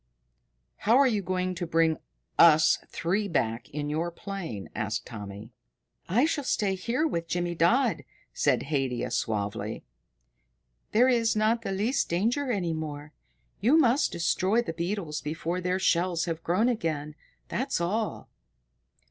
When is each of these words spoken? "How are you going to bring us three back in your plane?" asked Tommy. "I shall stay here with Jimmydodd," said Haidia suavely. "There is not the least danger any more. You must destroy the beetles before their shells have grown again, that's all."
"How 0.77 0.97
are 0.97 1.05
you 1.07 1.21
going 1.21 1.53
to 1.53 1.67
bring 1.67 1.97
us 2.39 2.79
three 2.87 3.27
back 3.27 3.69
in 3.69 3.87
your 3.87 4.09
plane?" 4.09 4.67
asked 4.73 5.05
Tommy. 5.05 5.51
"I 6.09 6.25
shall 6.25 6.43
stay 6.43 6.73
here 6.73 7.05
with 7.05 7.27
Jimmydodd," 7.27 8.03
said 8.33 8.63
Haidia 8.63 9.11
suavely. 9.11 9.83
"There 10.91 11.07
is 11.07 11.35
not 11.35 11.61
the 11.61 11.71
least 11.71 12.09
danger 12.09 12.51
any 12.51 12.73
more. 12.73 13.13
You 13.59 13.77
must 13.77 14.11
destroy 14.11 14.63
the 14.63 14.73
beetles 14.73 15.21
before 15.21 15.61
their 15.61 15.77
shells 15.77 16.25
have 16.25 16.41
grown 16.41 16.67
again, 16.67 17.13
that's 17.47 17.79
all." 17.79 18.27